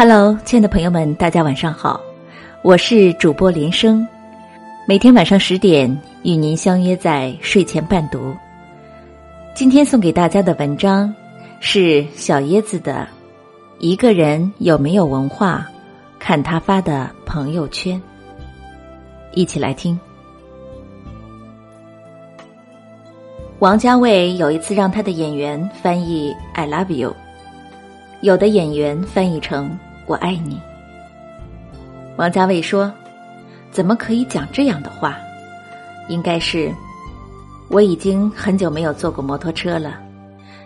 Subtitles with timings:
[0.00, 2.00] Hello，亲爱的朋友们，大家晚上好，
[2.62, 4.06] 我是主播林生，
[4.86, 5.90] 每天晚上十点
[6.22, 8.32] 与您相约在睡前伴读。
[9.56, 11.12] 今天送给大家的文章
[11.58, 13.00] 是小椰子的
[13.80, 15.66] 《一个人有没有文化，
[16.20, 17.96] 看他发的朋友圈》，
[19.32, 19.98] 一起来听。
[23.58, 27.12] 王家卫有一次让他的演员翻译 “I love you”。
[28.20, 30.60] 有的演员翻译成“我爱你”。
[32.18, 32.92] 王家卫说
[33.70, 35.16] ：“怎么可以讲这样的话？
[36.08, 36.72] 应该是
[37.68, 40.00] 我已经很久没有坐过摩托车了，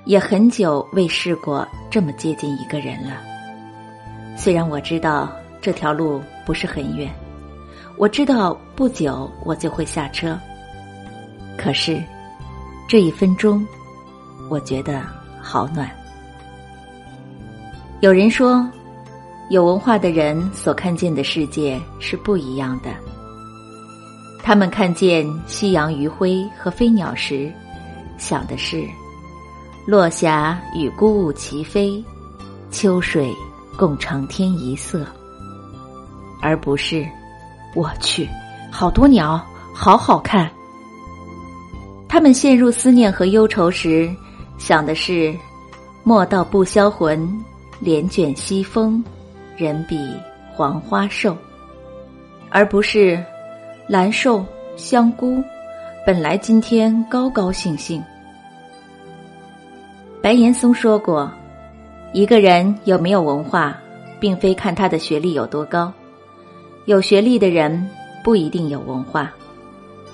[0.04, 3.16] 也很久未试过这么接近一个人了。
[4.36, 7.12] 虽然我知道这条路不是很远，
[7.98, 10.38] 我知道不久我就会下车，
[11.58, 12.00] 可是
[12.88, 13.66] 这一分钟，
[14.48, 15.02] 我觉得
[15.40, 15.90] 好暖。”
[18.00, 18.66] 有人说，
[19.52, 22.88] 有文化的人所看见的世界是不一样的。
[24.42, 27.52] 他们看见夕阳余晖和飞鸟时，
[28.16, 28.82] 想的是
[29.86, 32.02] 落霞与孤鹜齐飞，
[32.70, 33.30] 秋水
[33.76, 35.04] 共长天一色，
[36.40, 37.06] 而不是
[37.74, 38.26] 我去，
[38.70, 39.38] 好多鸟，
[39.74, 40.50] 好好看。
[42.08, 44.10] 他们陷入思念和忧愁时，
[44.56, 45.36] 想的是
[46.04, 47.30] 莫道不销魂。
[47.80, 49.02] 帘卷西风，
[49.62, 49.96] 人比
[50.52, 51.36] 黄花瘦，
[52.50, 53.24] 而不是
[53.86, 54.44] 兰寿
[54.76, 55.40] 香菇。
[56.04, 58.02] 本来今天高高兴兴。
[60.20, 61.30] 白岩松说过
[62.12, 63.78] ：“一个人有没有文化，
[64.18, 65.92] 并非看他的学历有多高。
[66.86, 67.88] 有学历的人
[68.24, 69.32] 不一定有文化，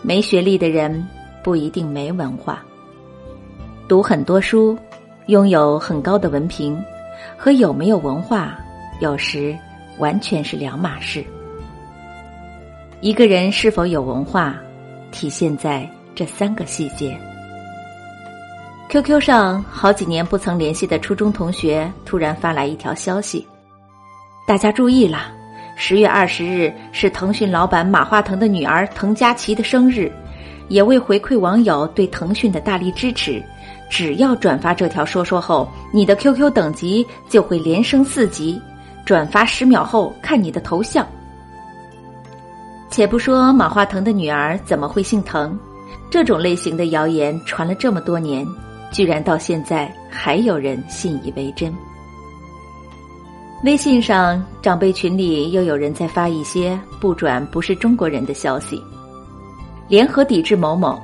[0.03, 1.09] 没学历的人
[1.43, 2.63] 不一定没文化。
[3.89, 4.79] 读很多书，
[5.29, 6.79] 拥有很高的文凭。”
[7.37, 8.59] 和有没有文化，
[9.01, 9.57] 有时
[9.99, 11.25] 完全是两码事。
[13.01, 14.57] 一个人是否有文化，
[15.13, 17.17] 体现在这三个细节。
[18.89, 23.47] QQ 上好几年不曾联系的初中同学突然发来一条消息
[24.49, 25.31] ：“大家注意啦，
[25.77, 30.11] 十月二十日是腾讯老板马化腾的女儿滕佳琪的生日，
[30.69, 33.43] 也为回馈网友对腾讯的大力支持。”
[33.91, 38.61] 只要转发这条说说后，你的 QQ 等级就会连升四级。
[39.09, 41.07] 转发十秒后看你的头像。
[42.91, 45.59] 且不说马化腾的女儿怎么会姓滕，
[46.11, 48.47] 这种类型的谣言传了这么多年，
[48.93, 51.75] 居然到现在还有人信以为真。
[53.65, 58.79] 微信上长辈群里又有人在发一些不转不是中国人的消息，
[59.89, 61.01] 联合抵制某某。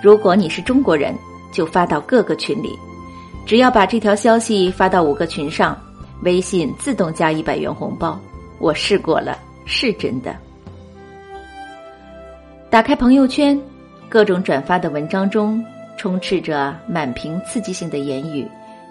[0.00, 1.12] 如果你是中国人。
[1.52, 2.78] 就发到各个群里，
[3.44, 5.76] 只要把这条消息发到五个群上，
[6.22, 8.18] 微信自动加一百元红包。
[8.58, 10.36] 我试过了，是真的。
[12.68, 13.60] 打开朋友圈，
[14.08, 15.64] 各种转发的文章中
[15.96, 18.46] 充斥着满屏刺激性的言语、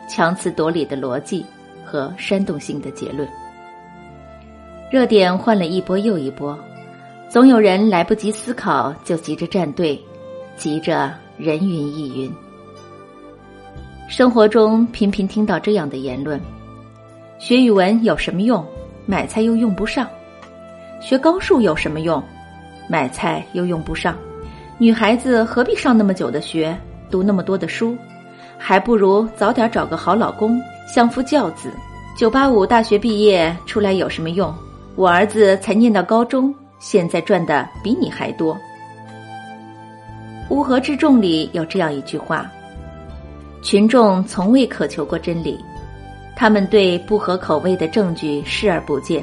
[0.10, 1.46] 强词夺理的逻辑
[1.86, 3.28] 和煽动性的结论。
[4.92, 6.58] 热点换了一波又一波，
[7.30, 9.98] 总有人来不及思考就急着站队，
[10.58, 12.34] 急着人云亦云。
[14.10, 16.42] 生活中频频听到这样的言论：
[17.40, 18.64] 学语文有什么用？
[19.06, 20.06] 买菜又用不上；
[21.00, 22.22] 学高数有什么用？
[22.90, 24.14] 买菜又用不上。
[24.78, 26.78] 女孩子何必上那么久的学，
[27.10, 27.98] 读那么多的书？
[28.58, 31.72] 还不如早点找个好老公，相夫教子。
[32.18, 34.54] 九八五大学毕业出来有什么用？
[34.98, 38.58] 我儿子才念到高中，现在赚的比你还多。
[40.50, 42.52] 乌合之众里有这样一句话。
[43.62, 45.58] 群众从未渴求过真理，
[46.40, 49.22] 他们对不合口味的证据视而不见。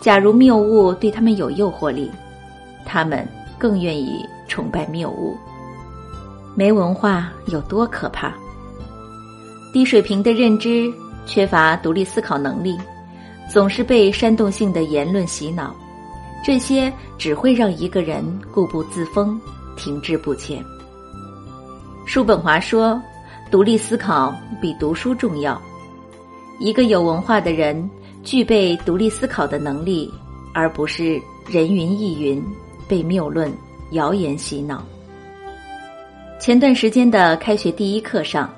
[0.00, 2.10] 假如谬误对他们有诱惑力，
[2.84, 3.24] 他们
[3.56, 5.38] 更愿意崇拜谬误。
[6.56, 8.34] 没文化有多可怕？
[9.72, 10.92] 低水平的认知，
[11.26, 12.76] 缺乏独立思考能力，
[13.48, 15.72] 总是被煽动性的言论洗脑，
[16.44, 19.40] 这些只会让一个人固步自封、
[19.76, 20.60] 停滞不前。
[22.04, 23.00] 叔本华说。
[23.48, 25.60] 独立思考比读书重要。
[26.60, 27.90] 一个有文化的人
[28.22, 30.12] 具备独立思考的能力，
[30.52, 31.18] 而不是
[31.48, 32.44] 人云亦云、
[32.86, 33.50] 被谬论、
[33.92, 34.84] 谣言洗脑。
[36.38, 38.52] 前段时间的开学第一课上，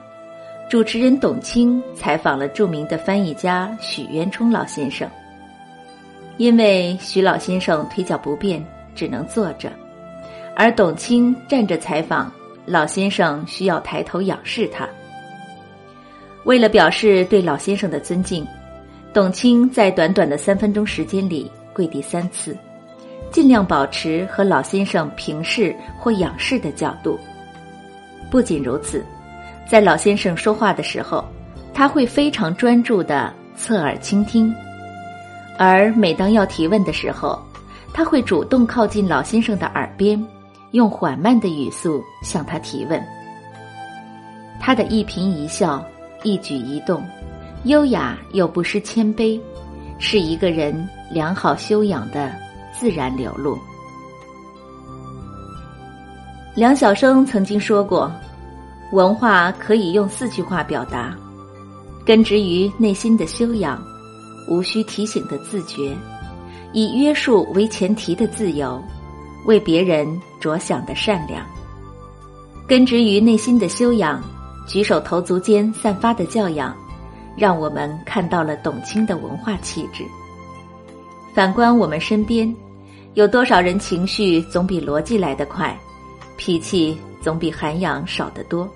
[0.69, 5.09] 主持人董卿采访了著名的翻译家许渊冲老先生。
[6.39, 8.65] 因为许老先生腿脚不便，
[8.97, 9.71] 只能坐着，
[10.57, 12.31] 而董卿站着采访。
[12.65, 14.89] 老先生需要抬头仰视他。
[16.45, 18.47] 为了表示对老先生的尊敬，
[19.13, 22.57] 董卿在短短的三分钟时间里跪地三次，
[23.31, 27.19] 尽量保持和老先生平视或仰视的角度。
[28.31, 29.05] 不仅如此，
[29.69, 31.25] 在老先生说话的时候，
[31.73, 34.53] 他会非常专注的侧耳倾听；
[35.59, 37.41] 而每当要提问的时候，
[37.95, 40.21] 他会主动靠近老先生的耳边，
[40.73, 43.01] 用缓慢的语速向他提问。
[44.59, 45.85] 他的一颦一笑、
[46.23, 47.03] 一举一动，
[47.65, 49.41] 优雅又不失谦卑，
[49.99, 52.33] 是一个人良好修养的
[52.73, 53.59] 自然流露。
[56.55, 58.13] 梁晓声曾经说过
[58.93, 61.17] ：“文化可以用四句话表达，
[62.05, 63.83] 根植于内心的修养，
[64.49, 65.97] 无需提醒的自觉，
[66.73, 68.83] 以约束为前提的自由，
[69.47, 71.45] 为别人着想的善良，
[72.67, 74.23] 根植于内心的修养。”
[74.67, 76.77] 举手投足间散发的教养，
[77.37, 80.05] 让我们看到了董卿的文化气质。
[81.35, 82.55] 反观我们身边，
[83.15, 85.77] 有多少人情绪总比逻辑来得快，
[86.37, 88.69] 脾气总比涵养少得多？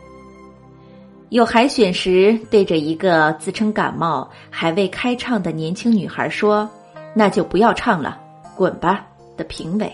[1.30, 6.68] 有海选时对着一个自称感冒还未开唱的年轻女孩说
[7.14, 8.18] ：“那就不要唱了，
[8.54, 9.04] 滚吧！”
[9.36, 9.92] 的评委，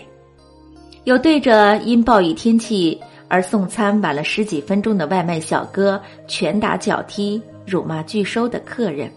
[1.03, 2.99] 有对着因暴雨天气。
[3.33, 9.11] 而送餐晚了十几分钟的外卖小哥拳打脚踢、辱骂拒收的客人，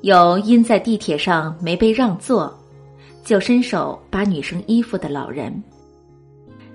[0.00, 2.58] 有因在地铁上没被让座，
[3.22, 5.62] 就伸手扒女生衣服的老人，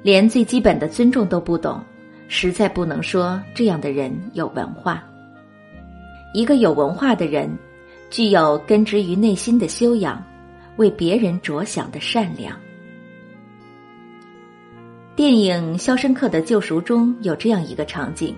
[0.03, 1.81] 连最基本的尊重都不懂，
[2.27, 5.03] 实在不能说这样的人有文化。
[6.35, 7.50] 一个有文化的人，
[8.11, 10.23] 具有根植于内心的修养，
[10.75, 12.55] 为别人着想的善良。
[15.15, 18.36] 电影《肖申克的救赎》中有这样一个场景：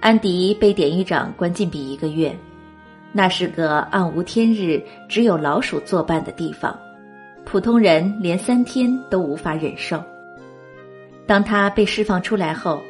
[0.00, 2.34] 安迪被典狱长关禁闭一个月，
[3.12, 6.74] 那是个暗无天日、只有老鼠作伴的地方，
[7.44, 10.02] 普通人连三天都无法忍受。
[11.26, 12.82] 当他被释放出来后，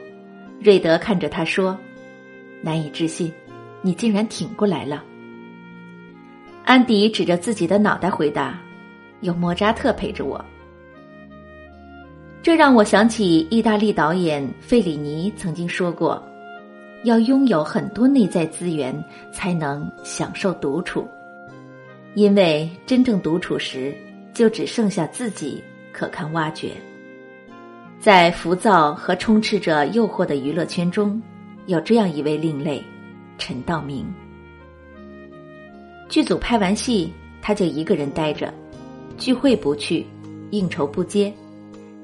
[0.60, 1.76] 瑞德看着他说
[2.62, 3.32] ：“难以置信，
[3.82, 5.02] 你竟然挺过来了。”
[6.64, 8.60] 安迪指着自己的脑袋回答
[9.22, 10.44] ：“有莫扎特陪着我。”
[12.46, 16.24] 这让我想起意大利导演费里尼曾经说过
[17.02, 18.94] ：“要拥有很多内在资源，
[19.32, 21.08] 才能享受独处。
[22.14, 23.92] 因为真正独处时，
[24.32, 25.60] 就只剩下自己
[25.90, 26.70] 可堪挖掘。”
[27.98, 31.20] 在浮躁和充斥着诱惑的娱乐圈中，
[31.66, 32.80] 有这样一位另类——
[33.38, 34.06] 陈道明。
[36.08, 37.12] 剧组拍完戏，
[37.42, 38.54] 他就一个人待着，
[39.18, 40.06] 聚会不去，
[40.52, 41.34] 应酬不接。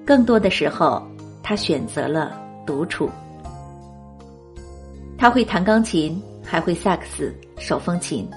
[0.04, 1.02] 更多的时候，
[1.42, 3.08] 他选择了独处。
[5.16, 8.28] 他会弹钢琴，还会萨克斯、手风琴。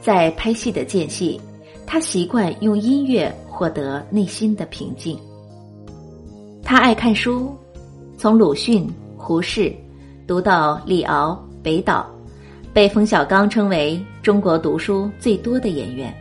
[0.00, 1.38] 在拍戏的间隙，
[1.86, 5.18] 他习惯用音乐获得内心的平静。
[6.64, 7.54] 他爱看书，
[8.16, 9.74] 从鲁迅、胡适
[10.26, 12.10] 读到李敖、北岛，
[12.72, 16.14] 被冯小刚称为中国读书最多的演员。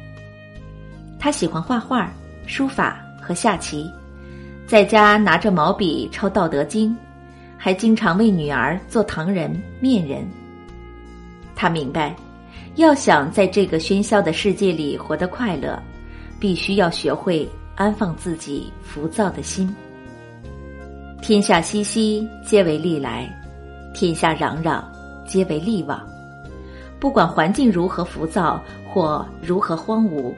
[1.17, 2.11] 他喜欢画画、
[2.45, 3.89] 书法和下棋。
[4.69, 6.91] 在家拿着毛笔抄《道德经》，
[7.57, 10.23] 还经常为女儿做糖人、面人。
[11.55, 12.15] 他明白，
[12.75, 15.81] 要想在这个喧嚣的世界里活得快乐，
[16.39, 19.75] 必须要学会安放自己浮躁的心。
[21.19, 23.27] 天下熙熙，皆为利来；
[23.95, 24.83] 天下攘攘，
[25.25, 25.99] 皆为利往。
[26.99, 30.31] 不管环境如何浮躁或如何荒芜。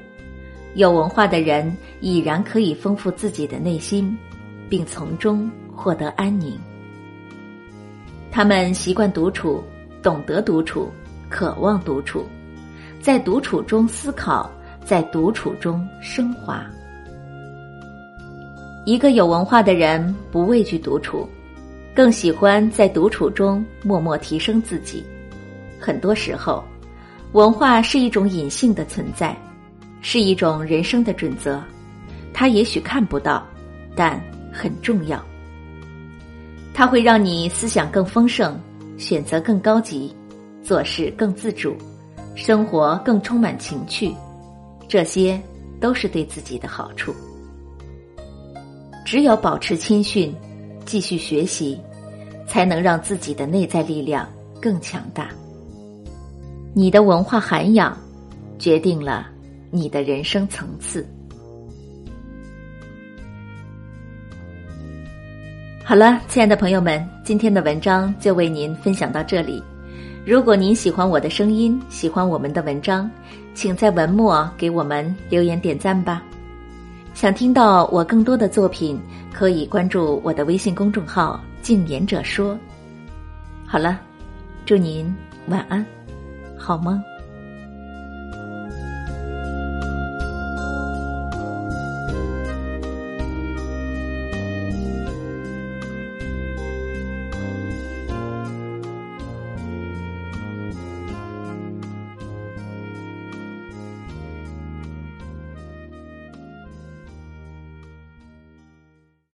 [0.74, 4.18] 有文化的人已然可以丰富自己的内心，
[4.70, 6.58] 并从中获得安宁。
[8.32, 9.62] 他们习惯独处，
[10.02, 10.90] 懂得独处，
[11.30, 12.26] 渴望独处，
[13.02, 14.50] 在独处中思考，
[14.86, 16.66] 在独处中升华。
[18.86, 21.28] 一个有文化的人不畏惧独处，
[21.94, 25.06] 更喜欢在独处中默默提升自己。
[25.78, 26.64] 很多时候，
[27.34, 29.36] 文化是一种隐性的存在。
[30.02, 31.62] 是一种人生的准则，
[32.34, 33.46] 它也许看不到，
[33.96, 34.20] 但
[34.52, 35.24] 很重要。
[36.74, 38.60] 它会让你思想更丰盛，
[38.98, 40.14] 选择更高级，
[40.64, 41.76] 做事更自主，
[42.36, 44.14] 生活更充满情趣。
[44.88, 45.40] 这些
[45.80, 47.14] 都是对自己的好处。
[49.06, 50.34] 只有保持谦逊，
[50.86, 51.80] 继续学习，
[52.48, 54.28] 才能让自己的内在力量
[54.62, 55.30] 更强大。
[56.74, 57.98] 你的文化涵养，
[58.58, 59.31] 决定了。
[59.72, 61.08] 你的人生层次。
[65.84, 69.62] 好了，亲爱的朋友们，今天的文章就为您分享到这里。
[70.26, 73.10] 如果您喜欢我的声音，喜欢我们的文章，
[73.54, 76.24] 请在文末给我们留言点赞吧。
[77.14, 78.98] 想听到我更多的作品，
[79.34, 82.58] 可以关注我的微信公众号“静言者说”。
[83.66, 84.00] 好了，
[84.66, 85.14] 祝您
[85.48, 85.86] 晚安，
[86.58, 87.02] 好梦。